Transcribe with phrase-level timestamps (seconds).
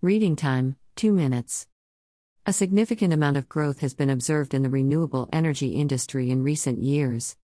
[0.00, 1.66] Reading time 2 minutes.
[2.46, 6.80] A significant amount of growth has been observed in the renewable energy industry in recent
[6.80, 7.36] years.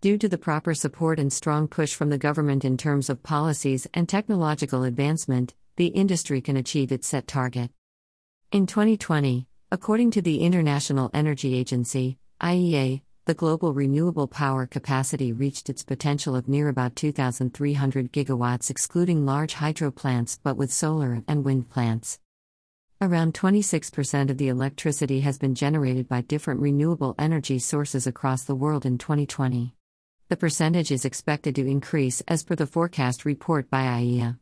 [0.00, 3.86] Due to the proper support and strong push from the government in terms of policies
[3.94, 7.70] and technological advancement, the industry can achieve its set target.
[8.50, 15.68] In 2020, according to the International Energy Agency, IEA, the global renewable power capacity reached
[15.68, 21.44] its potential of near about 2,300 gigawatts, excluding large hydro plants but with solar and
[21.44, 22.18] wind plants.
[23.02, 28.54] Around 26% of the electricity has been generated by different renewable energy sources across the
[28.54, 29.74] world in 2020.
[30.28, 34.38] The percentage is expected to increase as per the forecast report by IEA.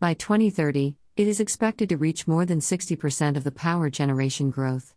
[0.00, 4.94] By 2030, it is expected to reach more than 60% of the power generation growth.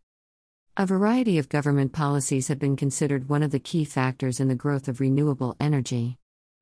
[0.80, 4.54] A variety of government policies have been considered one of the key factors in the
[4.54, 6.20] growth of renewable energy.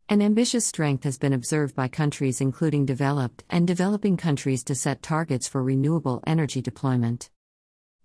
[0.08, 5.02] An ambitious strength has been observed by countries including developed and developing countries to set
[5.02, 7.30] targets for renewable energy deployment.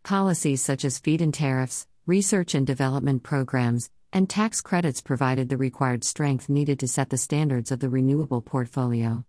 [0.02, 5.56] Policies such as feed in tariffs, research and development programs, and tax credits provided the
[5.56, 9.24] required strength needed to set the standards of the renewable portfolio.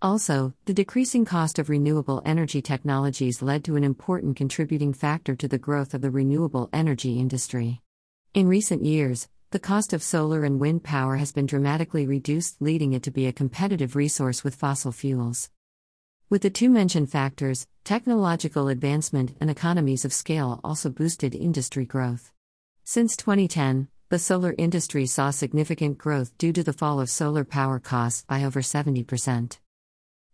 [0.00, 5.48] Also, the decreasing cost of renewable energy technologies led to an important contributing factor to
[5.48, 7.82] the growth of the renewable energy industry.
[8.32, 12.92] In recent years, the cost of solar and wind power has been dramatically reduced, leading
[12.92, 15.50] it to be a competitive resource with fossil fuels.
[16.30, 22.30] With the two mentioned factors, technological advancement and economies of scale also boosted industry growth.
[22.84, 27.80] Since 2010, the solar industry saw significant growth due to the fall of solar power
[27.80, 29.58] costs by over 70%.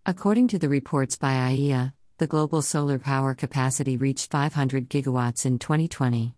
[0.06, 5.58] According to the reports by IEA, the global solar power capacity reached 500 gigawatts in
[5.58, 6.34] 2020.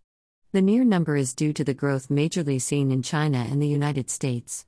[0.53, 4.09] The near number is due to the growth majorly seen in China and the United
[4.09, 4.67] States.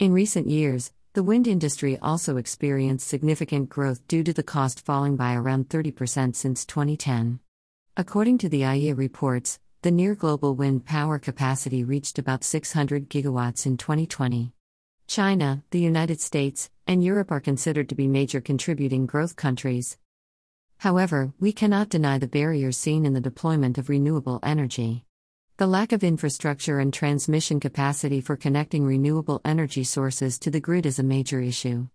[0.00, 5.14] In recent years, the wind industry also experienced significant growth due to the cost falling
[5.14, 7.38] by around 30% since 2010.
[7.96, 13.64] According to the IEA reports, the near global wind power capacity reached about 600 gigawatts
[13.64, 14.54] in 2020.
[15.08, 19.96] China, the United States, and Europe are considered to be major contributing growth countries.
[20.76, 25.06] However, we cannot deny the barriers seen in the deployment of renewable energy.
[25.56, 30.84] The lack of infrastructure and transmission capacity for connecting renewable energy sources to the grid
[30.84, 31.88] is a major issue.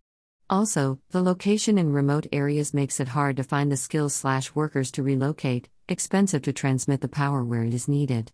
[0.50, 4.90] Also, the location in remote areas makes it hard to find the skills slash workers
[4.92, 8.32] to relocate, expensive to transmit the power where it is needed.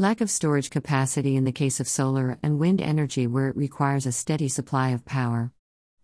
[0.00, 4.06] Lack of storage capacity in the case of solar and wind energy where it requires
[4.06, 5.52] a steady supply of power.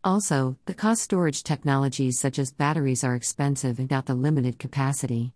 [0.05, 5.33] Also, the cost storage technologies such as batteries are expensive and got the limited capacity.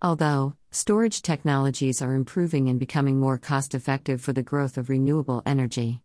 [0.00, 5.42] Although, storage technologies are improving and becoming more cost effective for the growth of renewable
[5.44, 6.00] energy.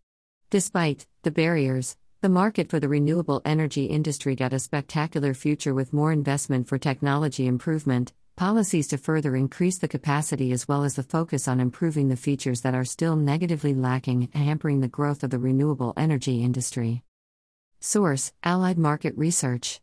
[0.50, 5.94] Despite the barriers, the market for the renewable energy industry got a spectacular future with
[5.94, 11.02] more investment for technology improvement, policies to further increase the capacity as well as the
[11.02, 15.38] focus on improving the features that are still negatively lacking hampering the growth of the
[15.38, 17.02] renewable energy industry.
[17.80, 19.78] Source Allied Market Research